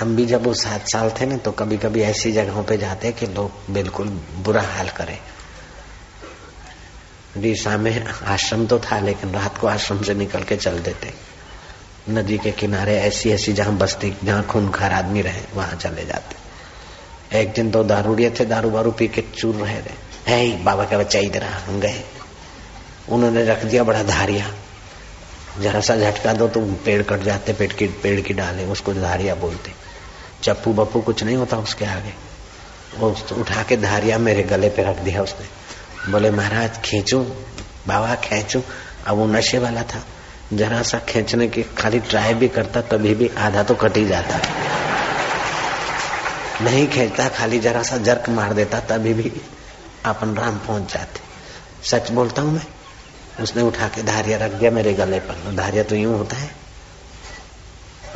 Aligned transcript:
हम 0.00 0.16
भी 0.16 0.26
जब 0.26 0.46
वो 0.46 0.54
सात 0.54 0.88
साल 0.88 1.10
थे 1.10 1.26
ना 1.26 1.36
तो 1.36 1.50
कभी 1.52 1.76
कभी 1.76 2.02
ऐसी 2.02 2.32
जगहों 2.32 2.62
पे 2.64 2.76
जाते 2.78 3.12
कि 3.12 3.26
लोग 3.26 3.72
बिल्कुल 3.72 4.08
बुरा 4.36 4.62
हाल 4.62 4.88
करें। 4.88 5.18
डीसा 7.38 7.76
में 7.76 8.04
आश्रम 8.06 8.66
तो 8.66 8.78
था, 8.78 8.98
लेकिन 9.00 9.30
रात 9.30 9.58
को 9.58 9.66
आश्रम 9.66 10.02
से 10.02 10.14
निकल 10.14 10.42
के 10.42 10.56
चल 10.56 10.78
देते। 10.78 11.12
नदी 12.08 12.38
के 12.38 12.50
किनारे 12.50 12.96
ऐसी 12.98 13.30
ऐसी 13.30 13.52
जहाँ 13.52 13.76
बस्ती, 13.76 14.16
जहाँ 14.24 14.46
खूनखार 14.46 14.92
आदमी 14.92 15.22
रहे, 15.22 15.42
वहाँ 15.54 15.76
चले 15.76 16.04
जाते। 16.04 17.38
एक 17.38 17.52
दिन 17.52 17.70
तो 17.70 17.82
दारूड़िए 17.84 18.30
थे 18.30 18.44
दारू 18.44 18.70
बारू 18.70 18.92
पी 18.92 19.08
के 19.08 19.22
चूर 19.36 19.54
रहे 19.54 19.82
थे 19.82 19.92
है 20.26 20.62
बाबा 20.64 20.84
का 20.84 20.98
बच्चा 20.98 21.18
इधर 21.18 21.42
हम 21.42 21.80
गए। 21.80 22.02
उन्होंने 23.08 23.44
रख 23.44 23.64
दिया 23.64 23.84
बड़ा 23.84 24.02
धारिया। 24.02 24.50
जरा 25.60 25.80
सा 25.80 25.96
झटका 25.96 26.32
दो 26.32 26.48
तो 26.48 26.60
पेड़ 26.84 27.02
कट 27.02 27.20
जाते, 27.20 27.52
पेड़ 27.52 27.72
की 27.72 27.86
पेड़ 27.86 28.20
की 28.20 28.34
डाले, 28.34 28.64
उसको 28.64 28.94
धारिया 28.94 29.34
बोलते। 29.34 29.79
चप्पू 30.42 30.72
बप्पू 30.72 31.00
कुछ 31.00 31.22
नहीं 31.24 31.36
होता 31.36 31.56
उसके 31.56 31.84
आगे। 31.84 32.12
वो 32.98 33.16
उठा 33.32 33.62
के 33.62 33.76
धारिया 33.76 34.18
मेरे 34.18 34.42
गले 34.42 34.68
पे 34.68 34.82
रख 34.82 34.98
दिया 34.98 35.22
उसने। 35.22 36.12
बोले, 36.12 36.30
महाराज, 36.30 36.78
खींचू, 36.78 37.18
बाबा, 37.86 38.14
खींचू। 38.14 38.62
अब 39.06 39.16
वो 39.16 39.26
नशे 39.26 39.58
वाला 39.58 39.82
था। 39.82 40.02
जरा 40.52 40.82
सा 40.82 40.98
खींचने 40.98 41.48
की 41.48 41.62
खाली 41.62 42.00
ट्राई 42.00 42.34
भी 42.34 42.48
करता 42.48 42.80
तभी 42.80 43.14
भी 43.14 43.30
आधा 43.38 43.62
तो 43.62 43.74
कट 43.74 43.96
ही 43.96 44.06
जाता। 44.06 44.40
नहीं 46.62 46.88
खींचता, 46.88 47.28
खाली 47.28 47.58
जरा 47.58 47.82
सा 47.82 47.96
जर्क 47.96 48.28
मार 48.28 48.52
देता, 48.52 48.80
तभी 48.80 49.14
भी 49.14 49.32
अपन 50.04 50.34
राम 50.34 50.58
पहुँच 50.58 50.92
जाते। 50.92 51.20
सच 51.88 52.10
बोलता 52.10 52.42
हूँ 52.42 52.52
मैं? 52.52 52.66
उसने 53.42 53.62
उठा 53.62 53.88
के 53.88 54.02
धारिया 54.02 54.38
रख 54.38 54.50
दिया 54.50 54.70
मेरे 54.70 54.92
गले 54.92 55.20
पर। 55.20 55.56
धारिया 55.56 55.82
तो 55.82 55.96
यूँ 55.96 56.18
होता 56.18 56.36
है, 56.36 56.50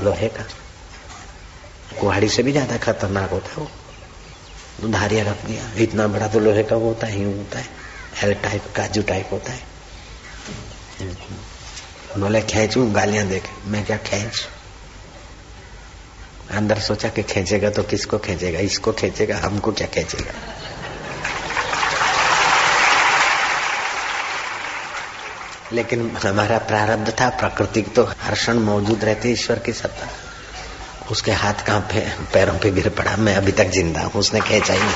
लोहे 0.00 0.28
का। 0.28 0.44
कुहाड़ी 2.00 2.28
से 2.28 2.42
भी 2.42 2.52
ज़्यादा 2.52 2.76
खतरनाक 2.76 3.30
होता 3.30 3.50
है 3.50 3.56
वो। 3.56 3.70
तो 4.80 4.88
धारिया 4.88 5.24
रख 5.24 5.44
दिया। 5.46 5.70
इतना 5.78 6.06
बड़ा 6.06 6.28
तो 6.28 6.40
लोहे 6.40 6.62
का 6.62 6.76
वो 6.76 6.88
होता 6.88 7.06
है, 7.06 7.20
यूँ 7.22 7.36
होता 7.36 7.58
है। 7.58 7.68
एल 8.24 8.34
टाइप 8.34 8.62
काजू 8.76 9.02
टाइप 9.02 9.28
होता 9.32 9.52
है। 9.52 9.62
बोले, 12.18 12.42
खेचू, 12.42 12.86
गालियाँ 12.90 13.26
देखे। 13.26 13.70
मैं 13.70 13.84
क्या 13.84 13.96
खेच? 13.96 14.46
अंदर 16.50 16.78
सोचा 16.78 17.08
कि 17.08 17.22
खींचेगा 17.22 17.70
तो 17.70 17.82
किसको 17.82 18.18
खेचेगा? 18.18 18.58
इसको 18.58 18.92
खेचेगा, 18.92 19.38
हमको 19.38 19.72
क्या 19.72 19.86
खेचेगा? 19.86 20.32
लेकिन 25.72 26.16
हमारा 26.16 26.58
प्रारब्ध 26.58 27.10
था, 27.20 27.28
प्रकृति 27.28 27.82
तो 27.82 28.04
हर्षण 28.20 28.58
मौजूद 28.58 29.04
रहती 29.04 29.32
ईश्वर 29.32 29.58
की 29.58 29.72
सत्ता। 29.72 30.08
उसके 31.10 31.32
हाथ 31.32 31.64
कहाँ 31.66 31.88
पैरों 32.32 32.58
पे 32.58 32.70
गिर 32.70 32.88
पड़ा। 32.88 33.16
मैं 33.16 33.34
अभी 33.36 33.52
तक 33.52 33.70
ज़िंदा 33.70 34.00
हूँ, 34.00 34.12
उसने 34.12 34.40
खींचा 34.40 34.74
ही 34.74 34.80
नहीं 34.80 34.94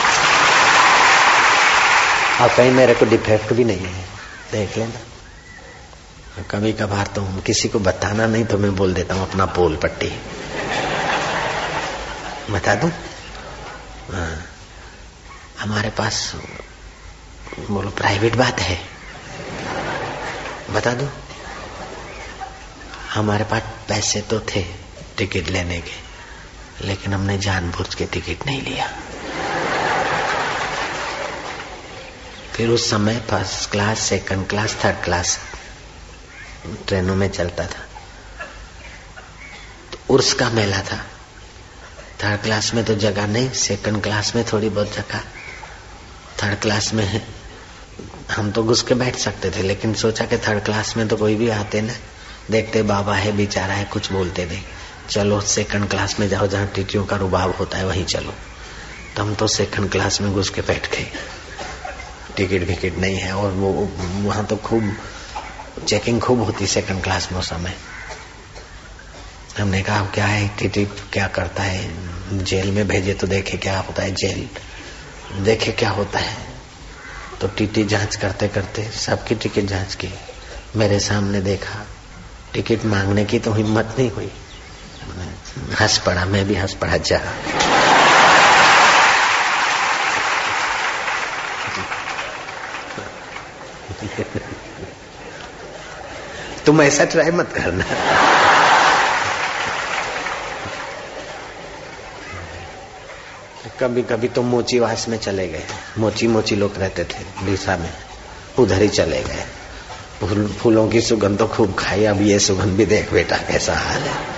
और 2.41 2.48
कहीं 2.56 2.70
मेरे 2.70 2.95
को 2.95 3.05
डिफेक्ट 3.05 3.53
भी 3.53 3.65
नहीं 3.65 3.87
है। 3.87 4.05
देख 4.53 4.77
लेना। 4.78 6.42
कभी 6.50 6.73
कभार 6.73 7.06
तो 7.06 7.23
किसी 7.47 7.69
को 7.69 7.78
बताना 7.78 8.27
नहीं 8.27 8.45
तो 8.45 8.59
मैं 8.59 8.75
बोल 8.77 8.95
देता 8.95 9.15
हूँ, 9.15 9.28
अपना 9.31 9.47
पोल 9.47 9.77
पट्टी। 9.77 10.11
बता 12.50 12.75
दू? 12.75 12.89
हाँ। 14.12 14.45
हमारे 15.61 15.91
पास 15.91 16.33
बोलो 17.70 17.91
प्राइवेट 17.91 18.37
बात 18.37 18.61
है। 18.61 18.78
बता 20.70 20.93
दो? 20.95 21.09
हमारे 23.15 23.45
पास 23.45 23.62
पैसे 23.89 24.20
तो 24.20 24.41
थे। 24.41 24.88
टिकट 25.19 25.48
लेने 25.48 25.80
के। 25.80 26.08
लेकिन 26.86 27.14
हमने 27.14 27.38
जानबूझ 27.38 27.94
के 27.94 28.05
टिकट 28.05 28.47
नहीं 28.47 28.62
लिया। 28.62 28.86
फिर 32.55 32.69
उस 32.69 32.91
समय 32.91 33.25
first 33.30 33.70
class, 33.70 33.98
second 33.98 34.48
class, 34.48 34.76
third 34.84 35.04
class 35.04 35.38
ट्रेनों 36.88 37.16
में 37.16 37.28
चलता 37.28 37.66
था। 37.66 37.88
तो 39.93 40.15
उर्स 40.15 40.32
का 40.32 40.50
मेला 40.50 40.81
था। 40.81 41.06
थर्ड 42.25 42.41
क्लास 42.41 42.75
में 42.75 42.84
तो 42.84 42.94
जगह 42.94 43.26
नहीं, 43.26 43.50
सेकंड 43.50 44.03
क्लास 44.03 44.37
में 44.37 44.44
थोड़ी 44.44 44.69
बहुत 44.69 44.94
जगह। 44.94 45.20
थर्ड 46.43 46.59
क्लास 46.59 46.94
में 46.94 47.26
हम 48.37 48.50
तो 48.50 48.64
घुस 48.64 48.82
के 48.82 48.94
बैठ 48.94 49.16
सकते 49.16 49.50
थे, 49.50 49.62
लेकिन 49.62 49.94
सोचा 49.94 50.25
कि 50.25 50.38
थर्ड 50.38 50.64
क्लास 50.64 50.97
में 50.97 51.09
तो 51.09 51.16
कोई 51.16 51.34
भी 51.34 51.48
आते 51.48 51.81
ना, 51.81 51.93
देखते 52.50 52.82
बाबा 52.82 53.16
है, 53.16 53.32
बेचारा 53.32 53.75
है, 53.75 53.84
कुछ 53.84 54.12
बोलते 54.12 54.44
नहीं। 54.44 54.62
चलो 55.10 55.41
सेकंड 55.41 55.88
क्लास 55.88 56.20
में 56.20 56.28
जाओ 56.28 56.46
जहाँ 56.46 56.66
टीटियों 56.66 57.04
का 57.04 57.16
रुबाब 57.16 57.56
होता 57.56 57.78
है, 57.78 57.86
वहीं 57.86 58.04
चलो। 58.04 58.34
तो 59.16 59.22
हम 59.22 59.34
तो 59.34 59.46
सेकंड 59.46 59.91
क्लास 59.91 60.20
में 60.20 60.32
घुस 60.32 60.48
के 60.48 60.60
बैठ 60.60 60.91
गए। 60.91 61.06
टिकट 62.36 62.69
विकेट 62.69 62.98
नहीं 62.98 63.16
है 63.16 63.32
और 63.32 63.50
वो, 63.50 63.91
वहाँ 64.00 64.46
तो 64.46 64.56
खूब 64.56 64.96
चेकिंग 65.88 66.20
खूब 66.20 66.42
होती 66.42 66.66
सेकंड 66.66 67.02
क्लास 67.02 67.32
में 67.32 67.38
उस 67.38 67.48
समय। 67.48 67.74
हमने 69.58 69.82
कहा 69.82 70.02
क्या 70.02 70.26
है? 70.26 70.48
टीटी 70.48 70.84
क्या 70.84 71.28
करता 71.28 71.62
है? 71.62 71.90
जेल 72.44 72.70
में 72.70 72.88
भेजे 72.88 73.14
तो 73.14 73.26
देखे 73.26 73.56
क्या 73.56 73.78
होता 73.78 74.02
है? 74.02 74.14
जेल 74.14 74.48
देखे 75.44 75.72
क्या 75.72 75.90
होता 75.90 76.19
है? 76.19 76.36
तो 77.40 77.48
टीटी 77.48 77.84
जाँच 77.84 78.16
करते 78.16 78.48
करते 78.48 78.90
सबकी 78.90 79.34
टिकट 79.34 79.62
जाँच 79.62 79.94
की। 79.94 80.08
मेरे 80.76 81.00
सामने 81.00 81.40
देखा, 81.40 81.86
टिकट 82.52 82.84
मांगने 82.84 83.25
की 83.25 83.38
तो 83.38 83.52
हिम्मत 83.52 83.94
नहीं 83.98 84.10
हुई। 84.10 84.32
हंस 85.80 85.98
पड़ा 85.98 86.24
मैं 86.24 86.44
भी 86.44 86.54
हंस 86.54 86.74
पड़ा 86.74 86.96
जा। 86.96 87.19
तुम 96.66 96.82
ऐसा 96.82 97.04
ट्राई 97.04 97.30
मत 97.30 97.52
करना। 97.52 97.84
कभी 103.80 104.02
कभी 104.02 104.28
तो 104.28 104.42
मोचीवास 104.42 105.08
में 105.08 105.19
चले 105.19 105.48
गए। 105.48 105.64
मोची 105.98 106.26
मोची 106.26 106.56
लोग 106.56 106.78
रहते 106.78 107.04
थे 107.04 107.46
डीसा 107.46 107.76
में। 107.76 107.92
उधर 108.58 108.82
ही 108.82 108.88
चले 108.88 109.22
गए। 109.22 109.44
फूल, 110.20 110.56
फूलों 110.60 110.88
की 110.88 111.00
सुगंध 111.00 111.38
तो 111.38 111.46
खूब 111.46 111.76
खाई 111.78 112.04
अब 112.04 112.22
ये 112.22 112.38
सुगंध 112.38 112.76
भी 112.76 112.86
देख 112.86 113.12
बेटा 113.12 113.36
कैसा 113.36 113.75
हाल 113.75 114.02
है। 114.02 114.38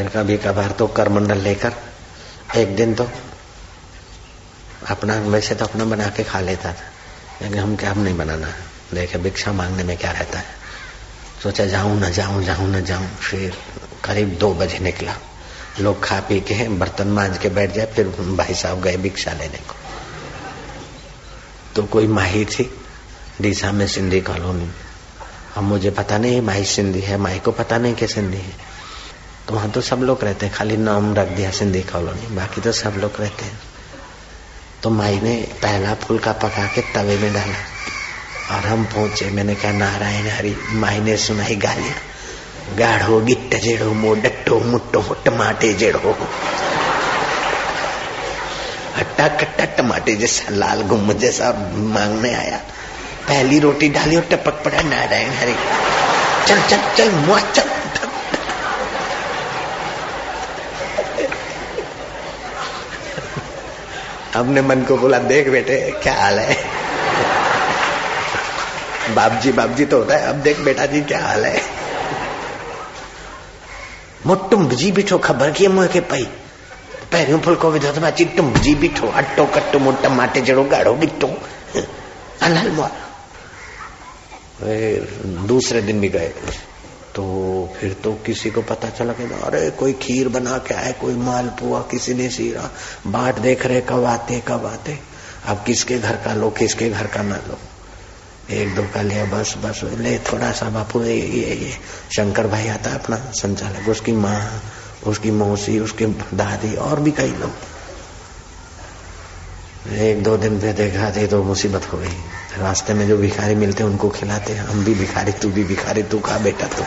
फिर 0.00 0.08
कभी 0.08 0.36
कभार 0.36 0.70
तो 0.70 0.86
करमंडल 0.86 1.38
लेकर, 1.38 1.72
एक 2.56 2.76
दिन 2.76 2.94
तो 2.94 3.08
अपना, 4.88 5.14
वैसे 5.14 5.54
तो 5.54 5.64
अपना 5.64 5.84
बना 5.84 6.08
के 6.08 6.24
खा 6.24 6.40
लेता 6.40 6.72
था। 6.72 6.92
लेकिन 7.42 7.58
हम 7.58 7.76
क्या, 7.76 7.90
हम 7.90 7.98
नहीं 7.98 8.16
बनाना। 8.16 8.48
देखे, 8.94 9.18
भिक्षा 9.18 9.52
मांगने 9.52 9.84
में 9.84 9.96
क्या 9.96 10.10
रहता 10.10 10.38
है? 10.38 10.44
सोचा, 11.42 11.66
जाऊँ 11.66 12.00
ना 12.00 12.10
जाऊँ 12.10 12.44
जाऊँ 12.44 12.68
न 12.68 12.84
जाऊँ, 12.84 13.08
फिर 13.08 13.58
करीब 14.04 14.38
दो 14.38 14.54
बजे 14.54 14.78
निकला। 14.78 15.14
लोग 15.80 16.04
खा 16.04 16.20
पी 16.20 16.40
के 16.40 16.68
बर्तन 16.68 17.08
मांझ 17.08 17.38
के 17.38 17.48
बैठ 17.48 17.72
जाए, 17.72 17.86
फिर 17.86 18.08
भाई 18.08 18.54
साहब 18.54 18.80
गए 18.80 18.96
भिक्षा 18.96 19.32
लेने 19.32 19.58
को। 19.58 19.74
तो 21.76 21.82
कोई 21.82 22.06
माही 22.06 22.44
थी, 22.44 22.80
डीसा 23.40 23.72
में 23.72 23.86
सिंधी 23.86 24.20
कॉलोनी 24.20 24.70
अब 25.56 25.62
मुझे 25.62 25.90
पता 25.90 26.18
नहीं, 26.18 26.40
माही 26.40 26.64
सिंधी 26.64 27.00
है, 27.00 27.16
माही 27.16 27.40
को 27.40 27.52
पता 27.52 27.78
नहीं 27.78 27.94
कि 27.94 28.06
सिंधी 28.06 28.38
है। 28.38 28.69
वहाँ 29.50 29.70
तो 29.70 29.80
सब 29.80 29.96
लोग 29.96 30.24
रहते 30.24 30.46
हैं, 30.46 30.54
खाली 30.54 30.76
नाम 30.76 31.14
रख 31.14 31.28
दिया, 31.28 31.50
सिंधी 31.50 31.82
कॉलोनी, 31.82 32.36
बाकी 32.36 32.60
तो 32.60 32.72
सब 32.72 32.92
लोग 32.96 33.12
रहते 33.20 33.44
हैं। 33.44 33.60
तो 34.82 34.90
माई 34.90 35.20
ने 35.20 35.48
पहला 35.62 35.94
फुलका 35.94 36.32
पका 36.32 36.66
के 36.66 36.80
तवे 36.80 37.16
में 37.16 37.32
डाला 37.32 38.56
और 38.56 38.66
हम 38.66 38.84
पहुँचे। 38.84 39.30
मैंने 39.30 39.54
कहा, 39.54 39.72
नारायण 39.72 40.30
हरी, 40.30 40.56
माई 40.72 41.00
ने 41.00 41.16
सुनाई 41.16 41.56
गालियाँ। 41.56 41.96
गाढ़ो, 42.76 43.20
गिट्ट 43.20 43.54
जेड़ो 43.54 43.92
मो 43.92 44.14
डट्टो 44.14 44.60
मुट्टो 44.60 45.16
टमाटे 45.24 45.72
जेड़ो 45.74 46.16
हट्टा 48.96 49.28
कट्टा 49.28 49.64
टमाटे 49.64 50.14
जैसा, 50.16 50.50
लाल 50.50 50.82
गुम 50.82 51.12
जैसा 51.12 51.50
मांगने 51.74 52.34
आया। 52.34 52.56
पहली 53.28 53.58
रोटी 53.58 53.88
डाली 53.88 54.16
और 54.16 54.22
टपक 54.22 54.62
पड़ा, 54.64 54.80
नारायण 54.82 55.30
हरे, 55.30 55.54
चल 56.48 56.62
चल 56.62 56.94
चल, 56.96 57.10
मुआ, 57.10 57.40
चल। 57.40 57.79
अपने 64.36 64.62
मन 64.62 64.82
को 64.88 64.96
बोला 64.96 65.18
देख 65.30 65.48
बेटे 65.50 65.78
क्या 66.02 66.14
हाल 66.14 66.38
है 66.38 66.56
बाबजी 69.14 69.52
बाबजी 69.52 69.84
तो 69.84 69.98
होता 69.98 70.16
है 70.16 70.26
अब 70.28 70.36
देख 70.42 70.58
बेटा 70.64 70.86
जी 70.86 71.00
क्या 71.02 71.20
हाल 71.20 71.44
है 71.46 71.62
मोटुम 74.26 74.68
जी 74.70 74.90
बीठो 74.92 75.18
खबर 75.18 75.50
की 75.50 75.68
मुँह 75.68 75.86
के 75.92 76.00
पई 76.12 76.24
पहिरियों 77.12 77.38
फुल्को 77.40 77.70
विधो 77.70 77.92
तो 77.92 78.06
अची 78.06 78.24
टुम 78.36 78.52
जी 78.62 78.74
बीठो 78.82 79.06
अट्टो 79.20 79.46
कट्टो 79.54 79.78
मो 79.78 79.92
टमाटे 80.02 80.40
जड़ो 80.48 80.64
गाढ़ो 80.72 80.92
बीठो 80.94 81.28
अनहल 82.42 82.70
मोर 82.70 82.90
दूसरे 85.46 85.82
दिन 85.82 86.00
भी 86.00 86.08
गए 86.08 86.32
तो 87.14 87.22
फिर 87.80 87.92
तो 87.92 88.12
किसी 88.12 88.50
को 88.50 88.62
पता 88.62 88.88
चला 88.88 89.12
कि 89.12 89.22
अरे, 89.22 89.70
कोई 89.70 89.92
खीर 89.92 90.28
बना 90.28 90.58
के 90.58 90.74
आए 90.74 90.92
कोई 90.92 91.14
मालपुआ 91.14 91.80
किसी 91.80 92.14
ने 92.14 92.30
सीरा, 92.30 92.70
बाट 93.06 93.38
देख 93.38 93.66
रहे, 93.66 93.80
कब 93.80 94.04
आते 94.04 94.42
कब 94.48 94.66
आते। 94.66 94.98
अब 95.46 95.64
किसके 95.66 95.98
घर 95.98 96.16
का 96.16 96.34
लो, 96.34 96.50
किसके 96.50 96.90
घर 96.90 97.06
का 97.06 97.22
ना 97.22 97.36
लो। 97.36 97.58
एक 98.50 98.74
दो 98.74 98.82
का 98.82 99.02
लिया, 99.02 99.24
बस 99.24 99.54
बस, 99.58 99.80
ले, 99.84 100.18
थोड़ा 100.18 100.52
सा 100.52 100.70
बापू, 100.70 101.02
ये 101.02 101.16
ये 101.16 101.54
ये। 101.54 101.72
शंकर 102.16 102.46
भाई 102.46 102.68
आता 102.68 102.90
अपना 102.90 103.16
संचालक, 103.16 103.88
उसकी 103.88 104.12
माँ, 104.12 104.62
उसकी 105.06 105.30
मौसी, 105.30 105.78
उसकी 105.78 106.06
दादी, 106.34 106.76
और 106.76 107.00
भी 107.00 107.10
कई 107.10 107.30
लोग। 107.30 107.52
एक 109.92 110.22
दो 110.22 110.36
दिन 110.36 110.60
पे 110.60 110.72
देखा 110.72 111.10
थे 111.10 111.26
तो 111.26 111.42
मुसीबत 111.42 111.92
हो 111.92 111.98
गई। 111.98 112.16
रास्ते 112.58 112.94
में 112.94 113.06
जो 113.08 113.16
भिखारी 113.16 113.54
मिलते 113.54 113.82
हैं, 113.82 113.90
उनको 113.90 114.08
खिलाते 114.08 114.52
हैं। 114.52 114.64
हम 114.64 114.84
भी 114.84 114.94
भिखारी, 114.94 115.32
तू 115.32 115.48
भी 115.48 115.64
भिखारी, 115.64 116.02
तू 116.02 116.18
खा 116.18 116.38
बेटा, 116.38 116.66
तू। 116.66 116.82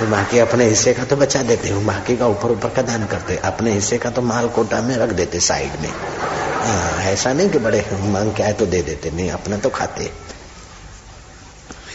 तो 0.00 0.06
बाकी 0.06 0.38
अपने 0.38 0.64
हिस्से 0.64 0.92
का 0.94 1.04
तो 1.04 1.16
बचा 1.16 1.42
देते 1.42 1.68
हूँ। 1.68 1.84
बाकी 1.84 2.16
का 2.16 2.26
ऊपर 2.26 2.50
ऊपर 2.50 2.68
का 2.68 2.82
दान 2.82 3.06
करते 3.06 3.36
अपने 3.36 3.72
हिस्से 3.72 3.98
का 3.98 4.10
तो 4.10 4.22
माल 4.22 4.48
कोटा 4.48 4.80
में 4.82 4.96
रख 4.96 5.10
देते 5.10 5.40
साइड 5.40 5.80
में। 5.80 5.88
हाँ 5.88 7.02
ऐसा 7.02 7.32
नहीं 7.32 7.50
कि 7.50 7.58
बड़े 7.58 7.84
मांग 8.02 8.34
के 8.34 8.42
आए 8.42 8.52
तो 8.52 8.66
दे 8.66 8.82
देते। 8.82 9.10
नहीं, 9.10 9.30
अपना 9.30 9.56
तो 9.56 9.70
खाते 9.70 10.10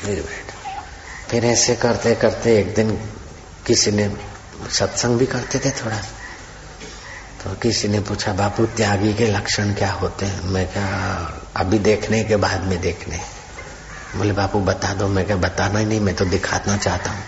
फिर 0.02 0.24
फिर 1.30 1.46
ऐसे 1.46 1.76
करते 1.76 2.16
करते 2.16 2.58
एक 2.60 2.74
दिन 2.76 2.98
किसी 3.68 3.92
ने 3.92 4.10
सत्संग 4.72 5.18
भी 5.18 5.26
करते 5.26 5.60
थे 5.60 5.72
थोड़ा। 5.72 5.98
तो 7.44 7.54
किसी 7.56 7.88
ने 7.88 8.00
पूछा, 8.00 8.34
बापू, 8.34 8.66
त्यागी 8.66 9.14
के 9.14 9.28
लक्षण 9.28 9.74
क्या 9.74 9.92
होते 9.92 10.26
हैं? 10.26 10.44
मैं 10.44 10.66
क्या 10.68 10.88
अभी 11.58 11.80
देखने 11.80 12.24
के 12.24 12.36
बाद 12.36 12.64
में 12.64 12.80
देखने। 12.82 13.20
बोले, 14.16 14.34
बापू, 14.34 14.60
बता 14.60 14.94
दो। 14.94 15.08
मैं 15.08 15.26
क्या 15.26 15.36
बताना 15.38 15.80
ही 15.80 15.86
नहीं, 15.86 16.00
मैं 16.00 16.16
तो 16.16 16.26
दिखाना 16.26 16.78
चाहता 16.78 17.12
हूँ। 17.12 17.24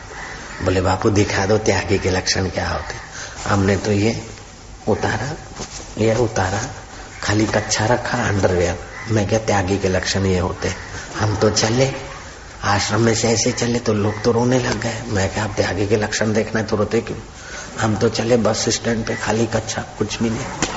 बोले, 0.65 0.81
बापू, 0.81 1.09
दिखा 1.09 1.45
दो 1.45 1.57
त्यागी 1.57 1.97
के 1.99 2.09
लक्षण 2.09 2.49
क्या 2.49 2.69
होते 2.69 2.95
हमने 3.49 3.75
तो 3.75 3.91
ये 3.91 4.21
उतारा 4.87 5.35
ये 5.97 6.15
उतारा, 6.15 6.61
खाली 7.23 7.45
कच्चा 7.45 7.85
रखा, 7.85 8.17
अंडरवेयर। 8.27 8.77
मैं 9.11 9.27
क्या 9.27 9.39
त्यागी 9.39 9.77
के 9.77 9.89
लक्षण 9.89 10.25
ये 10.25 10.39
होते 10.39 10.71
हम 11.19 11.35
तो 11.35 11.49
चले, 11.49 11.91
आश्रम 12.63 13.01
में 13.01 13.13
से 13.15 13.27
ऐसे 13.27 13.51
चले 13.51 13.79
तो 13.79 13.93
लोग 13.93 14.21
तो 14.23 14.31
रोने 14.31 14.59
लग 14.59 14.81
गए। 14.81 15.01
मैं 15.07 15.29
क्या 15.33 15.43
आप 15.43 15.53
त्यागी 15.55 15.87
के 15.87 15.97
लक्षण 15.97 16.33
देखना 16.33 16.61
तो 16.61 16.75
रोते 16.75 17.01
क्यों? 17.01 17.17
हम 17.79 17.95
तो 17.95 18.09
चले, 18.09 18.37
बस 18.37 18.65
स्टैंड 18.69 19.05
पे 19.05 19.15
खाली 19.15 19.45
कच्चा 19.45 19.81
कुछ 19.97 20.21
भी 20.21 20.29
नहीं। 20.29 20.70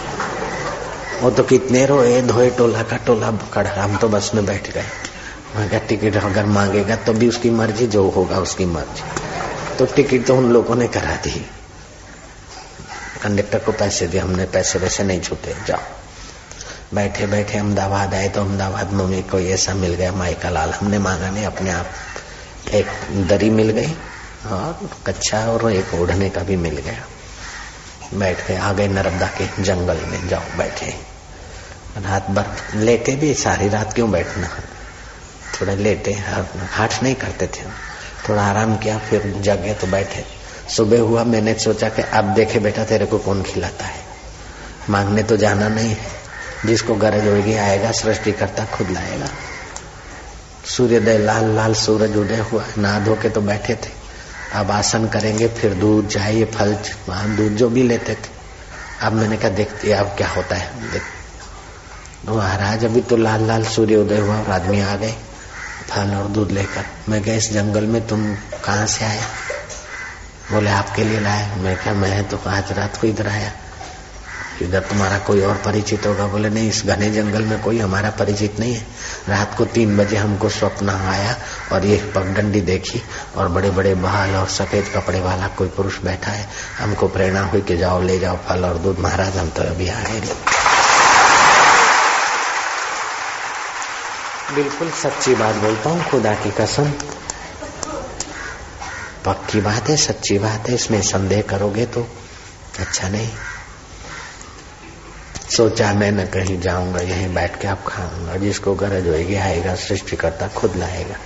वो 1.25 1.31
तो 1.31 1.43
कितने 1.43 1.87
रोए, 1.87 2.23
धोए, 2.23 2.51
टोला 2.51 2.83
का 2.83 2.97
टोला 2.97 3.31
खड़ा 3.53 3.83
हम 3.83 3.97
तो 3.97 4.09
बस 4.09 4.31
में 4.35 4.47
बैठ 4.47 4.71
गए। 4.71 4.85
मैं 5.57 5.87
टिकट 5.87 6.17
अगर 6.17 6.47
मांगेगा 6.47 6.97
तो 6.97 7.13
भी 7.13 7.29
उसकी 7.29 7.51
मर्ज़ी, 7.51 7.87
जो 7.87 8.09
होगा 8.11 8.39
उसकी 8.39 8.65
मर्ज़ी। 8.65 9.77
तो 9.77 9.87
टिकट 9.87 10.27
तो 10.27 10.37
उन 10.37 10.51
लोगों 10.53 10.77
ने 10.77 10.89
करा 10.89 11.17
दी। 11.17 11.47
कंडक्टर 13.23 13.59
को 13.59 13.73
पैसे 13.73 14.07
दिए, 14.07 14.21
हमने 14.21 14.45
पैसे 14.45 14.79
वैसे 14.79 15.05
नहीं 15.05 15.21
छूटे 15.21 15.55
जाओ। 15.67 15.81
बैठे 16.95 17.27
बैठे 17.27 17.59
अहमदाबाद 17.59 18.15
आए 18.15 18.29
तो 18.29 18.41
अहमदाबाद 18.41 18.93
मम्मी 18.93 19.23
को 19.23 19.41
ऐसा 19.41 19.75
मिल 19.75 19.95
गया 19.95 20.13
माइका 20.13 20.51
लाल 20.51 20.71
हमने 20.71 20.99
मांगा 20.99 21.31
नहीं, 21.31 21.45
अपने 21.45 21.71
आप 21.71 21.87
एक 22.73 22.87
दरी 23.29 23.51
मिल 23.51 23.71
गई 23.71 23.93
और 24.47 24.91
कच्चा 25.07 25.41
और 25.47 25.73
एक 25.73 25.95
ओढ़ने 25.95 26.31
का 26.31 26.43
भी 26.43 26.57
मिल 26.57 26.77
गया। 26.77 27.05
बैठ 28.15 28.47
गए, 28.49 28.57
आ 28.57 28.73
गए 28.73 28.89
नर्मदा 28.89 29.27
के 29.27 29.63
जंगल 29.63 29.97
में। 29.97 30.29
जाओ, 30.29 30.57
बैठे। 30.59 31.14
रात 32.03 32.31
भर 32.31 32.45
लेटे 32.75 33.17
भी, 33.17 33.35
सारी 33.35 33.69
रात 33.69 33.93
क्यों 33.93 34.11
बैठना? 34.11 34.49
थोड़ा 35.61 35.75
लेटे, 35.75 36.13
हाथ 36.71 37.03
नहीं 37.03 37.15
करते 37.15 37.47
थे। 37.47 37.63
थोड़ा 38.29 38.43
आराम 38.43 38.77
किया, 38.77 38.99
फिर 38.99 39.35
जगे 39.41 39.75
तो 39.75 39.87
बैठे। 39.87 40.25
सुबह 40.77 41.01
हुआ, 41.01 41.25
मैंने 41.25 41.55
सोचा 41.55 41.89
कि 41.89 42.03
अब 42.03 42.25
देखे 42.25 42.59
बेटा, 42.59 42.85
तेरे 42.85 43.07
को 43.07 43.19
कौन 43.19 43.43
खिलाता 43.43 43.85
है? 43.85 44.01
मांगने 44.91 45.23
तो 45.23 45.37
जाना 45.37 45.69
नहीं 45.69 45.91
है। 45.91 46.25
जिसको 46.67 46.95
गरज 46.95 47.27
होगी, 47.27 47.55
आएगा 47.55 47.93
सृष्टि 47.93 48.33
करता 48.33 48.65
खुद 48.65 48.91
लाएगा। 48.91 49.27
सूर्योदय, 50.65 51.19
लाल 51.19 51.57
लाल 51.57 51.75
सूरज 51.75 52.17
उदय 52.17 52.39
हुआ। 52.39 52.65
नहा 52.79 53.01
धो 53.01 53.15
के 53.15 53.29
तो 53.29 53.41
बैठे 53.41 53.75
थे। 53.75 53.91
अब 54.55 54.71
आसन 54.71 55.09
करेंगे, 55.09 55.49
फिर 55.49 55.75
दूध 55.75 56.09
चाहिए 56.09 56.45
फल 56.45 56.75
दूध 57.11 57.53
जो 57.53 57.69
भी 57.69 57.83
लेते 57.83 58.15
थे। 58.15 58.29
अब 59.03 59.13
मैंने 59.13 59.37
कहा, 59.37 59.49
देखते 59.49 59.93
अब 59.93 60.07
क्या 60.07 60.29
होता 60.29 60.57
है। 60.57 60.93
देख 60.93 61.03
महाराज, 62.29 62.85
अभी 62.85 63.01
तो 63.01 63.17
लाल 63.17 63.45
लाल 63.45 63.65
सूर्य 63.65 63.97
उदय 63.97 64.19
हुआ, 64.19 64.37
और 64.37 64.51
आदमी 64.51 64.81
आ 64.81 64.97
गए। 64.97 65.15
फल 65.91 66.15
और 66.15 66.29
दूध 66.29 66.53
लेकर। 66.53 66.85
मैं 67.09 67.23
गया 67.23 67.35
इस 67.35 67.53
जंगल 67.53 67.85
में, 67.85 68.07
तुम 68.07 68.35
कहाँ 68.65 68.87
से 68.87 69.05
आया 69.05 69.27
बोले, 70.53 70.71
आपके 70.71 71.05
लिए 71.05 71.21
लाया 71.21 71.57
मैं 71.57 71.77
क्या 71.77 71.93
मैं 71.93 72.29
तो 72.29 72.41
आज 72.47 72.73
रात 72.73 72.97
को 72.97 73.07
इधर 73.07 73.27
आया। 73.27 73.53
इधर 74.63 74.81
तुम्हारा 74.81 75.19
कोई 75.19 75.41
और 75.41 75.55
परिचित 75.55 76.07
होगा। 76.07 76.27
बोले, 76.27 76.49
नहीं, 76.49 76.69
इस 76.69 76.87
घने 76.87 77.11
जंगल 77.11 77.43
में 77.43 77.63
कोई 77.63 77.79
हमारा 77.79 78.11
परिचित 78.11 78.61
नहीं 78.61 78.75
है। 78.75 78.87
रात 79.29 79.55
को 79.59 79.65
तीन 79.65 79.97
बजे 79.97 80.17
हमको 80.17 80.49
स्वप्न 80.49 80.89
आया, 80.89 81.37
और 81.73 81.87
ये 81.87 82.13
पगडंडी 82.15 82.61
देखी, 82.61 83.03
और 83.37 83.49
बड़े 83.49 83.71
बड़े 83.71 83.95
बाल 83.95 84.35
और 84.35 84.49
सफ़ेद 84.49 84.85
कपड़े 84.95 85.21
वाला 85.21 85.49
कोई 85.49 85.69
पुरुष 85.69 86.01
बैठा 86.01 86.31
है। 86.31 86.49
हमको 86.81 87.09
प्रेरणा 87.09 87.43
हुई 87.43 87.61
कि 87.61 87.77
जाओ, 87.77 88.03
ले 88.03 88.19
जाओ 88.19 88.37
फल 88.37 88.65
और 88.65 88.79
दूध। 88.79 88.99
महाराज, 88.99 89.37
हम 89.37 89.49
तो 89.49 89.63
अभी 89.63 89.89
आए 89.89 90.21
नहीं। 90.21 90.54
बिल्कुल 94.55 94.91
सच्ची 94.93 95.35
बात 95.35 95.55
बोलता 95.55 95.91
हूँ, 95.91 96.05
खुदा 96.11 96.35
की 96.35 96.51
कसम। 96.51 96.91
पक्की 99.25 99.61
बात 99.61 99.89
है, 99.89 99.97
सच्ची 99.97 100.39
बात 100.39 100.69
है, 100.69 100.75
इसमें 100.75 101.01
संदेह 101.03 101.43
करोगे 101.43 101.87
तो 101.87 102.07
अच्छा 102.81 103.09
नहीं। 103.09 103.29
सोचा 105.51 105.93
मैं 105.95 106.11
न 106.13 106.25
कहीं 106.27 106.61
जाऊँगा, 106.61 107.01
यहीं 107.01 107.35
बैठ 107.35 107.61
के 107.61 107.69
आप 107.69 107.85
खाऊँगा, 107.87 108.37
जिसको 108.37 108.75
गरज 108.75 109.09
होगी 109.09 109.35
आएगा 109.37 109.75
सृष्टि 109.75 110.17
करता 110.17 110.49
खुद 110.49 110.77
लाएगा। 110.77 111.17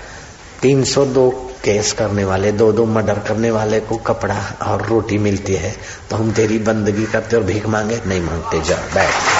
तीन 0.62 0.84
सौ 0.84 1.04
दो 1.06 1.30
केस 1.64 1.92
करने 1.92 2.24
वाले, 2.24 2.52
दो 2.52 2.70
दो 2.72 2.84
मर्डर 2.86 3.18
करने 3.18 3.50
वाले 3.50 3.80
को 3.80 3.96
कपड़ा 3.96 4.38
और 4.62 4.86
रोटी 4.86 5.18
मिलती 5.18 5.54
है 5.54 5.74
तो 6.10 6.16
हम 6.16 6.32
तेरी 6.32 6.58
बंदगी 6.58 7.06
करते 7.06 7.36
और 7.36 7.42
भीख 7.42 7.66
मांगे? 7.66 8.00
नहीं 8.06 8.20
मांगते, 8.20 8.60
जा, 8.60 8.76
बैठ। 8.94 9.37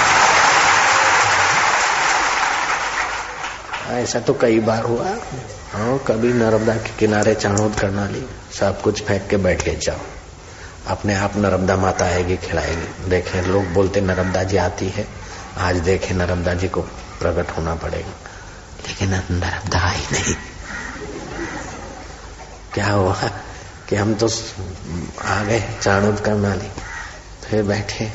ऐसा 3.89 4.19
तो 4.19 4.33
कई 4.33 4.59
बार 4.59 4.83
हुआ। 4.83 5.07
हाँ 5.73 5.97
कभी 6.07 6.33
नर्मदा 6.33 6.75
के 6.75 6.89
किनारे 6.89 7.35
चाणोद 7.35 7.79
करना 7.79 8.07
ली 8.07 8.25
सब 8.59 8.81
कुछ 8.81 9.03
फेंक 9.03 9.27
के 9.29 9.37
बैठ 9.37 9.61
के 9.61 9.71
जाओ। 9.71 9.97
अपने 10.87 11.15
आप 11.15 11.35
नर्मदा 11.35 11.77
माता 11.77 12.05
आएगी, 12.05 12.37
खिलाएगी। 12.37 13.09
देखें, 13.09 13.41
लोग 13.41 13.65
बोलते, 13.65 14.01
नर्मदा 14.01 14.43
जी 14.43 14.57
आती 14.57 14.89
है। 14.89 15.07
आज 15.57 15.75
देखे, 15.75 16.13
नर्मदा 16.13 16.53
जी 16.53 16.67
को 16.67 16.81
प्रकट 17.21 17.57
होना 17.57 17.75
पड़ेगा। 17.75 18.29
लेकिन 18.87 19.09
नर्मदा 19.09 19.79
आई 19.79 20.03
नहीं। 20.11 20.35
क्या 22.73 22.87
हुआ 22.87 23.31
कि 23.89 23.95
हम 23.95 24.13
तो 24.13 24.29
आ 25.25 25.43
गए 25.43 25.63
चाणुद 25.81 26.19
करना 26.19 26.55
ली 26.55 26.67
फिर 27.49 27.63
बैठे 27.63 28.11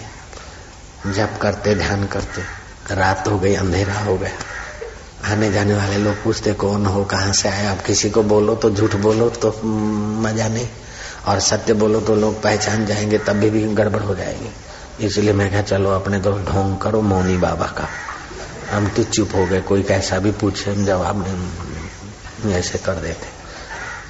जब 1.07 1.39
करते, 1.39 1.75
ध्यान 1.75 2.07
करते। 2.07 2.43
रात 2.95 3.29
हो 3.29 3.39
गई, 3.39 3.55
अंधेरा 3.55 3.99
हो 3.99 4.19
गया। 4.19 4.31
आने 5.25 5.53
जाने 5.53 5.75
वाले 5.75 5.97
लोग 5.97 6.25
पूछते, 6.25 6.53
कौन 6.53 6.87
हो, 6.87 7.05
कहाँ 7.05 7.33
से 7.33 7.49
आए? 7.49 7.67
अब 7.67 7.85
किसी 7.85 8.11
को 8.11 8.23
बोलो 8.23 8.55
तो 8.55 8.71
झूठ 8.71 8.95
बोलो 8.95 9.31
तो 9.31 9.61
मज़ा 10.21 10.49
नहीं। 10.49 10.69
और 11.27 11.41
सत्य 11.41 11.73
बोलो 11.73 12.01
तो 12.01 12.15
लोग 12.15 12.43
पहचान 12.43 12.87
जाएँगे, 12.87 13.19
तभी 13.19 13.51
भी 13.51 13.75
गड़बड़ 13.75 14.03
हो 14.03 14.15
जाएगी। 14.15 14.51
इसलिए 15.07 15.33
मैं 15.33 15.51
कहा, 15.51 15.63
चलो 15.63 15.91
अपने 15.91 16.21
तो 16.21 16.33
ढोंग 16.33 16.79
करो, 16.79 17.01
मौनी 17.01 17.37
बाबा 17.37 17.67
का। 17.67 17.89
हम 18.77 18.89
तो 18.89 19.03
चुप 19.03 19.31
हो 19.35 19.47
गए, 19.47 19.61
कोई 19.61 19.83
कैसा 19.83 20.19
भी 20.19 20.31
पूछे, 20.31 20.71
हम 20.71 20.85
जवाब 20.85 21.25
नहीं 22.45 22.55
ऐसे 22.55 22.79
कर 22.79 22.95
देते। 22.95 23.27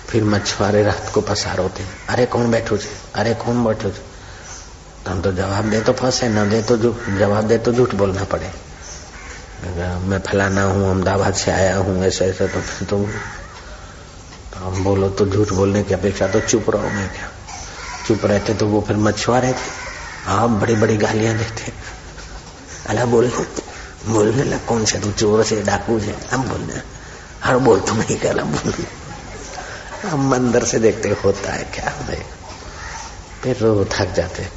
फिर 0.09 0.25
मछुआरे 0.25 0.83
रात 0.83 1.11
को 1.14 1.21
पसार 1.21 1.59
होते 1.59 1.85
अरे, 2.09 2.26
कौन 2.26 2.50
बैठो 2.50 2.76
छे? 2.76 2.88
अरे, 3.14 3.35
कौन 3.35 3.64
बैठो 3.64 3.90
छे? 3.90 4.14
हम 5.11 5.23
तो 5.23 5.33
जवाब 5.33 5.71
दे 5.71 5.80
तो 5.80 5.92
फंसे, 5.92 6.28
न 6.28 6.50
दे 6.50 6.62
तो 6.62 6.76
जवाब 7.18 7.49
दे 7.49 7.59
तो 7.59 7.73
झूठ 7.73 7.94
बोलना 7.94 8.25
पड़े। 8.25 8.63
मैं 9.64 10.18
फलाना 10.21 10.62
हूँ 10.62 10.88
अहमदाबाद 10.88 11.35
से 11.35 11.50
आया 11.50 11.76
हूँ 11.76 12.04
ऐसा 12.04 12.25
ऐसा 12.25 12.47
तो 12.47 12.61
फिर 12.61 12.88
तो 12.88 12.97
हम 14.56 14.83
बोलो 14.85 15.09
तो 15.09 15.26
झूठ 15.26 15.52
बोलने 15.52 15.83
की 15.83 15.94
अपेक्षा 15.94 16.26
तो 16.28 16.40
चुप 16.40 16.68
रहो 16.71 16.88
मैं 16.88 17.09
क्या? 17.09 17.28
चुप 18.06 18.25
रहते 18.25 18.54
तो 18.54 18.66
वो 18.66 18.80
फिर 18.88 18.97
मछुआरे 18.97 19.52
थे 19.52 19.71
आप 20.33 20.50
बड़ी 20.50 20.75
बड़ी 20.76 20.97
गालियाँ 20.97 21.35
देते। 21.38 21.73
अला 22.88 23.04
बोल 23.04 23.30
बोलने 24.09 24.44
लग 24.44 24.66
कौन 24.66 24.85
से 24.85 24.99
तू 25.00 25.11
चोर 25.12 25.44
से 25.44 25.62
डाकू 25.62 25.99
से? 26.00 26.14
हम 26.30 26.49
बोलने 26.49 26.83
हर 27.44 27.59
बोल 27.59 27.80
तो 27.80 27.94
नहीं 27.94 28.16
क्या 28.18 28.33
बोल 28.35 28.73
हम 30.09 30.35
अंदर 30.35 30.64
से 30.64 30.78
देखते 30.78 31.16
होता 31.25 31.52
है 31.52 31.64
क्या 31.75 31.97
भाई? 32.06 32.23
फिर 33.42 33.88
थक 33.92 34.14
जाते। 34.14 34.49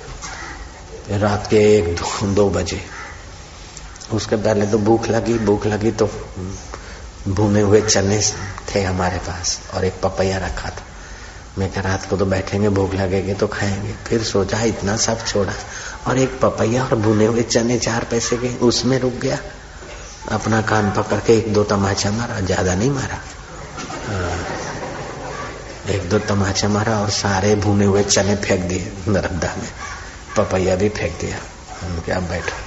रात 1.18 1.48
के 1.48 1.58
एक 1.78 1.96
दो, 1.96 2.28
दो 2.34 2.50
बजे 2.50 2.82
उसके 4.14 4.36
पहले 4.36 4.68
तो 4.68 4.78
भूख 4.78 5.08
लगी 5.10 5.34
भूख 5.34 5.66
लगी 5.66 5.92
तो 5.92 6.10
भुने 7.28 7.62
हुए 7.62 7.82
चने 7.82 8.22
थे 8.76 8.84
हमारे 8.84 9.18
पास 9.18 9.62
और 9.74 9.86
एक 9.86 9.94
पपैया 10.04 10.38
रखा 10.38 10.70
था। 10.70 10.84
मैं 11.58 11.72
कह, 11.72 11.82
रात 11.82 12.10
को 12.10 12.18
तो 12.18 12.26
बैठेंगे, 12.26 12.70
भूख 12.70 12.94
लगेगी 12.94 13.34
तो 13.34 13.48
खाएँगे। 13.48 13.94
फिर 14.08 14.24
सोचा, 14.24 14.62
इतना 14.64 14.98
सब 14.98 15.26
छोड़ा। 15.26 15.54
और 16.08 16.18
एक 16.18 16.40
पपैया 16.42 16.84
और 16.84 16.96
भुने 16.96 17.26
हुए 17.26 17.42
चने 17.42 17.80
चार 17.80 18.04
पैसे 18.04 18.38
के, 18.38 18.48
उसमें 18.48 19.00
रुक 19.00 19.14
गया। 19.14 19.40
अपना 20.32 20.62
कान 20.62 20.92
पकड़ 20.92 21.20
के 21.20 21.38
एक 21.38 21.54
दो 21.54 21.64
तमाचा 21.64 22.12
मारा, 22.12 22.40
ज़्यादा 22.40 22.76
नहीं 22.76 22.92
मारा। 22.92 23.20
हाँ। 24.08 24.46
एक 25.90 26.10
दो 26.10 26.20
तमाचा 26.20 26.68
मारा 26.70 27.00
और 27.00 27.10
सारे 27.10 27.56
भुने 27.56 27.86
हुए 27.86 28.04
चने 28.04 28.36
फेंक 28.36 28.62
दिए, 28.62 28.92
नर्मदा 29.08 29.56
में। 29.56 29.70
पपैया 30.38 30.76
भी 30.76 30.90
फेंक 30.90 31.20
दिया। 31.22 31.38
हम 31.82 32.00
क्या 32.00 32.20
बैठो। 32.20 32.67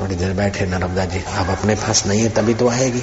थोड़ी 0.00 0.14
देर 0.14 0.32
बैठे 0.32 0.66
नर्मदा 0.66 1.04
जी 1.04 1.18
अब 1.18 1.50
अपने 1.50 1.74
पास 1.74 2.06
नहीं 2.06 2.22
है, 2.22 2.28
तभी 2.28 2.54
तो 2.54 2.68
आएगी। 2.68 3.00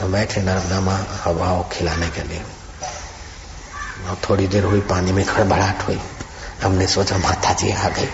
तो 0.00 0.08
बैठे 0.08 0.42
नर्मदा 0.42 0.80
माँ 0.80 1.20
हवा 1.24 1.70
खिलाने 1.72 2.10
के 2.10 2.22
लिए। 2.22 2.42
और 4.08 4.18
थोड़ी 4.30 4.46
देर 4.46 4.64
हुई, 4.64 4.80
पानी 4.80 5.12
में 5.12 5.24
खड़बड़ाहट 5.24 5.82
हुई। 5.82 6.00
हमने 6.62 6.86
सोचा 6.86 7.18
माता 7.18 7.52
जी 7.52 7.72
आ 7.72 7.88
गई। 7.88 8.08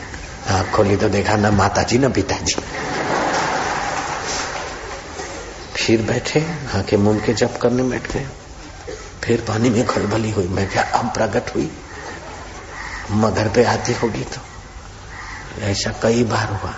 आँख 0.48 0.70
खोली 0.70 0.96
तो 0.96 1.08
देखा, 1.08 1.36
ना 1.36 1.50
माता 1.50 1.82
जी 1.82 1.98
ना 1.98 2.08
पिताजी। 2.08 2.54
फिर 5.76 6.02
बैठे, 6.02 6.40
आँखें 6.74 6.96
मुँह 6.96 7.20
के 7.20 7.32
जप 7.32 7.58
करने 7.62 7.82
बैठ 7.82 8.12
गए। 8.12 8.26
फिर 9.24 9.40
पानी 9.40 9.70
में 9.70 9.86
खड़बली 9.86 10.30
हुई। 10.30 10.48
मैं 10.48 10.70
क्या 10.70 10.82
अब 10.82 11.06
प्रकट 11.06 11.54
हुई? 11.54 11.72
मगर 13.10 13.48
पे 13.48 13.64
आती 13.64 13.92
होगी 13.92 14.24
तो। 14.24 14.40
ऐसा 15.62 15.90
कई 16.02 16.24
बार 16.24 16.48
हुआ। 16.48 16.74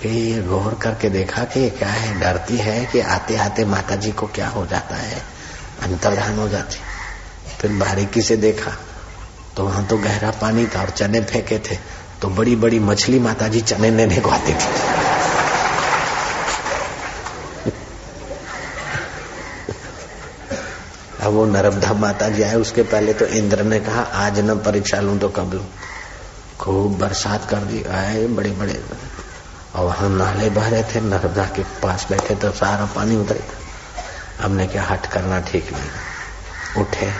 फिर 0.00 0.46
गौर 0.46 0.74
करके 0.82 1.08
देखा 1.10 1.44
कि 1.44 1.68
क्या 1.70 1.88
है, 1.88 2.18
डरती 2.20 2.56
है 2.58 2.84
कि 2.92 3.00
आते 3.00 3.36
आते 3.38 3.64
माता 3.64 3.96
जी 3.96 4.12
को 4.12 4.26
क्या 4.28 4.48
हो 4.48 4.66
जाता 4.66 4.96
है, 4.96 5.22
अंतर्धान 5.82 6.38
हो 6.38 6.48
जाती। 6.48 6.78
फिर 7.60 7.72
बारीकी 7.78 8.22
से 8.22 8.36
देखा 8.38 8.76
तो 9.56 9.64
वहाँ 9.64 9.84
तो 9.86 9.96
गहरा 9.98 10.30
पानी 10.40 10.66
था 10.66 10.80
और 10.80 10.90
चने 10.90 11.20
फेंके 11.22 11.58
थे 11.60 11.76
तो 12.22 12.28
बड़ी 12.30 12.56
बड़ी 12.56 12.78
मछली 12.80 13.18
माता 13.18 13.48
जी 13.48 13.60
चने 13.62 13.90
लेने 13.90 14.20
को 14.20 14.30
आती 14.30 14.52
थी। 14.52 14.68
अब 21.20 21.32
वो 21.32 21.44
नर्मदा 21.46 21.92
माता 21.94 22.28
जी 22.28 22.42
आए, 22.42 22.54
उसके 22.56 22.82
पहले 22.84 23.12
तो 23.12 23.26
इंद्र 23.26 23.62
ने 23.64 23.80
कहा, 23.80 24.02
आज 24.02 24.38
न 24.40 24.58
परीक्षा 24.60 25.00
लू 25.00 25.18
तो 25.18 25.28
कब 25.28 25.54
लू। 25.54 25.60
खूब 26.60 26.98
बरसात 26.98 27.48
कर 27.50 27.64
दी, 27.64 27.82
आए 27.84 28.26
बड़े 28.28 28.50
बड़े 28.52 28.82
और 29.74 29.84
वहाँ 29.84 30.08
नाले 30.10 30.48
बह 30.50 30.68
रहे 30.68 30.82
थे, 30.84 31.00
नर्मदा 31.00 31.44
के 31.56 31.62
पास 31.82 32.06
बैठे 32.10 32.34
तो 32.34 32.50
सारा 32.52 32.86
पानी 32.94 33.16
उतरे 33.16 33.42
हमने 34.40 34.66
क्या 34.66 34.82
हट, 34.82 35.06
करना 35.06 35.40
ठीक 35.40 35.72
नहीं 35.72 36.82
उठे 36.82 37.10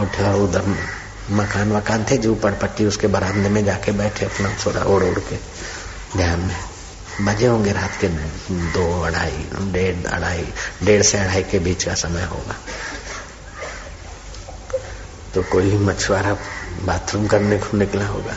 उठे 0.00 0.24
और 0.24 0.40
उधर 0.40 0.64
मकान 1.30 1.72
वकान 1.72 2.04
थे 2.10 2.16
जो 2.18 2.32
ऊपर 2.32 2.52
पट्टी, 2.52 2.84
उसके 2.86 3.06
बरामदे 3.06 3.48
में 3.48 3.64
जाके 3.64 3.92
बैठे 3.92 4.24
अपना 4.24 4.48
थोड़ा 4.64 4.82
ओढ़ 4.84 5.02
ओढ़ 5.04 5.18
के 5.18 5.36
ध्यान 6.16 6.40
में। 6.40 6.56
बजे 7.20 7.46
होंगे 7.46 7.72
रात 7.72 7.96
के 8.00 8.08
दो 8.72 8.84
अढ़ाई, 9.02 9.46
डेढ़ 9.72 10.06
अढ़ाई, 10.06 10.46
डेढ़ 10.84 11.02
से 11.02 11.18
अढ़ाई 11.18 11.42
के 11.42 11.58
बीच 11.58 11.84
का 11.84 11.94
समय 11.94 12.24
होगा। 12.24 12.56
तो 15.34 15.42
कोई 15.42 15.78
मछुआरा 15.78 16.36
बाथरूम 16.84 17.26
करने 17.26 17.58
को 17.58 17.76
निकला 17.76 18.06
होगा। 18.06 18.34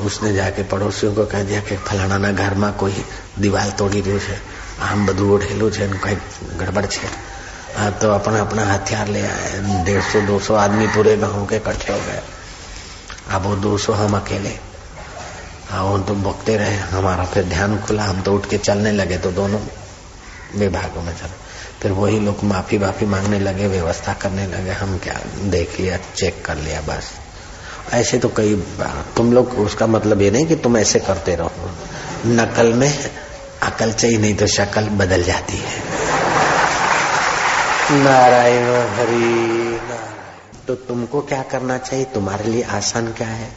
उसने 0.00 0.32
जाके 0.34 0.62
पड़ोसियों 0.68 1.14
को 1.14 1.24
कह 1.26 1.42
दिया 1.44 1.60
कि 1.62 1.76
फलाना 1.88 2.18
ना 2.18 2.32
घर 2.34 2.54
में 2.54 2.72
कोई 2.74 3.04
दीवार 3.38 3.70
तोड़ी 3.78 4.00
રહ્યું 4.00 4.20
છે 4.20 4.36
આમ 4.82 4.98
બધું 5.06 5.28
ઓઢેલું 5.34 5.70
છે 5.70 5.86
કઈ 6.04 6.16
ગડબડ 6.58 6.88
છે 6.94 7.10
हाँ 7.74 7.90
तो 7.92 8.08
अपना 8.10 8.40
अपना 8.40 8.64
हथियार 8.66 9.08
ले 9.08 9.20
आए 9.26 9.60
डेढ़ 9.84 10.02
सौ 10.02 10.20
दो 10.22 10.38
सौ 10.38 10.54
आदमी 10.56 10.86
पूरे 10.88 11.16
गांव 11.16 11.44
के 11.46 11.56
इकट्ठे 11.56 11.92
हो 11.92 11.98
गए 12.00 12.22
अब 13.28 13.46
वो 13.46 13.54
दो 13.58 13.70
सौ 13.78 13.92
हम 13.92 14.16
अकेले 14.16 14.52
हाँ 15.70 15.82
वो 15.84 15.98
तो 16.00 16.14
बकते 16.22 16.56
रहे 16.56 16.74
हमारा 16.90 17.24
फिर 17.26 17.44
ध्यान 17.46 17.78
खुला 17.80 18.04
हम 18.04 18.20
तो 18.22 18.34
उठ 18.34 18.48
के 18.50 18.58
चलने 18.58 18.92
लगे 18.92 19.18
तो 19.18 19.30
दोनों 19.32 19.60
विभागों 20.56 21.02
में 21.02 21.12
चले 21.14 21.36
फिर 21.82 21.92
वही 21.92 22.18
लोग 22.20 22.44
माफी 22.44 22.78
वाफी 22.78 23.06
मांगने 23.06 23.38
लगे 23.40 23.68
व्यवस्था 23.68 24.12
करने 24.22 24.46
लगे 24.46 24.72
हम 24.82 24.96
क्या 24.98 25.18
देख 25.50 25.80
लिया 25.80 25.96
चेक 26.14 26.44
कर 26.44 26.56
लिया 26.58 26.80
बस 26.82 27.10
ऐसे 27.93 28.17
तो 28.17 28.29
कई 28.29 28.55
तुम 29.17 29.33
लोग, 29.33 29.51
उसका 29.51 29.87
मतलब 29.87 30.21
ये 30.21 30.31
नहीं 30.31 30.45
कि 30.45 30.55
तुम 30.55 30.77
ऐसे 30.77 30.99
करते 30.99 31.35
रहो। 31.35 31.51
नकल 32.25 32.73
में 32.73 33.11
अकल 33.63 33.91
चाहिए, 33.91 34.17
नहीं 34.17 34.35
तो 34.35 34.47
शक्ल 34.47 34.81
बदल 34.81 35.23
जाती 35.23 35.57
है। 35.57 35.81
नारायण 37.91 38.65
हरि 38.95 39.79
तो 40.67 40.75
तुमको 40.75 41.21
क्या 41.21 41.41
करना 41.41 41.77
चाहिए? 41.77 42.05
तुम्हारे 42.05 42.43
लिए 42.43 42.63
आसान 42.63 43.07
क्या 43.07 43.27
है? 43.27 43.49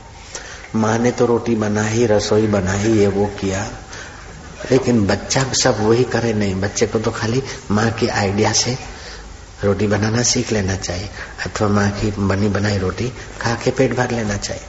माँ 0.75 0.99
ने 0.99 1.10
तो 1.10 1.26
रोटी 1.26 1.54
बनाई, 1.54 2.06
रसोई 2.06 2.46
बनाई, 2.46 2.92
ये 2.92 3.06
वो 3.06 3.26
किया। 3.26 3.68
लेकिन 4.70 5.06
बच्चा 5.06 5.44
सब 5.62 5.76
वही 5.80 6.04
करे, 6.04 6.32
नहीं, 6.32 6.54
बच्चे 6.54 6.87
को 6.87 6.99
तो 6.99 7.10
खाली 7.10 7.42
माँ 7.70 7.90
के 7.90 8.06
आइडिया 8.06 8.52
से 8.52 8.78
रोटी 9.64 9.86
बनाना 9.86 10.22
सीख 10.22 10.52
लेना 10.52 10.76
चाहिए। 10.76 11.08
अथवा 11.46 11.68
माँ 11.68 11.90
की 11.90 12.10
बनी 12.10 12.48
बनाई 12.48 12.78
रोटी 12.78 13.12
खा 13.40 13.54
के 13.54 13.70
पेट 13.70 13.96
भर 13.96 14.10
लेना 14.10 14.36
चाहिए। 14.36 14.62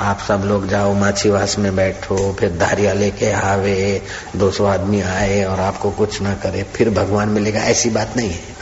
आप 0.00 0.18
सब 0.28 0.42
लोग 0.44 0.68
जाओ, 0.68 0.94
माछीवास 0.94 1.58
में 1.58 1.76
बैठो, 1.76 2.36
फिर 2.40 2.56
धारिया 2.56 2.92
लेके 2.92 3.32
आवे, 3.32 4.02
दो 4.36 4.50
सौ 4.50 4.66
आदमी 4.66 5.00
आए 5.00 5.44
और 5.44 5.60
आपको 5.60 5.90
कुछ 5.90 6.20
ना 6.20 6.34
करे, 6.34 6.62
फिर 6.62 6.90
भगवान 6.90 7.28
मिलेगा, 7.28 7.60
ऐसी 7.60 7.90
बात 7.90 8.16
नहीं 8.16 8.30
है। 8.30 8.52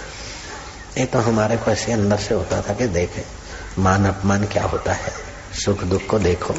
ये 0.98 1.04
तो 1.04 1.18
हमारे 1.18 1.56
को 1.56 1.70
ऐसे 1.70 1.92
अंदर 1.92 2.16
से 2.16 2.34
होता 2.34 2.62
था 2.62 2.74
कि 2.74 2.86
देखे, 2.86 3.24
मान 3.78 4.06
अपमान 4.06 4.44
क्या 4.44 4.64
होता 4.64 4.92
है? 4.92 5.12
सुख 5.64 5.84
दुख 5.84 6.06
को 6.06 6.18
देखो। 6.18 6.54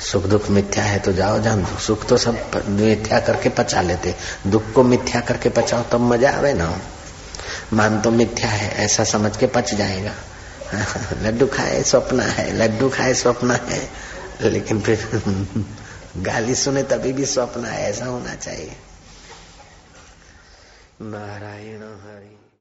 सुख 0.00 0.24
दुख 0.24 0.50
मिथ्या 0.50 0.84
है 0.84 0.98
तो 0.98 1.12
जाओ, 1.12 1.40
जान 1.40 1.62
दो। 1.62 1.78
सुख 1.78 2.06
तो 2.06 2.16
सब 2.16 2.64
मिथ्या 2.68 3.20
करके 3.20 3.48
पचा 3.48 3.80
लेते। 3.80 4.14
दुख 4.46 4.72
को 4.72 4.82
मिथ्या 4.82 5.20
करके 5.20 5.48
पचाओ, 5.48 5.82
तब 5.82 5.88
तो 5.90 5.98
मज़ा 5.98 6.30
आवे 6.30 6.54
ना 6.54 6.80
मान 7.72 8.00
तो 8.00 8.10
मिथ्या 8.10 8.50
है, 8.50 8.70
ऐसा 8.70 9.04
समझ 9.04 9.36
के 9.36 9.46
पच 9.46 9.74
जाएगा। 9.74 10.14
लड्डू 11.22 11.46
खाए 11.46 11.82
स्वप्न 11.82 12.20
है, 12.20 12.52
लड्डू 12.52 12.88
खाए 12.88 13.14
स्वप्न 13.14 13.50
है, 13.50 13.90
लेकिन 14.40 14.80
फिर 14.80 15.22
गाली 16.16 16.54
सुने 16.54 16.82
तभी 16.82 17.12
भी 17.12 17.26
स्वप्न 17.26 17.64
है, 17.64 17.90
ऐसा 17.90 18.06
होना 18.06 18.34
चाहिए। 18.34 18.76
नारायण 21.02 21.82
हरि। 21.82 22.37